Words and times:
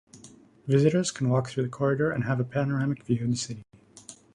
Visitors 0.65 1.11
can 1.11 1.29
walk 1.29 1.47
through 1.47 1.61
the 1.61 1.69
corridor 1.69 2.09
and 2.09 2.23
have 2.23 2.39
a 2.39 2.43
panoramic 2.43 3.03
view 3.05 3.23
of 3.25 3.29
the 3.29 3.37
city. 3.37 3.61